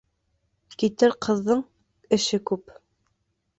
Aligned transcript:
Китер 0.83 1.13
ҡыҙҙың 1.27 1.63
эше 2.19 2.43
күп. 2.53 2.77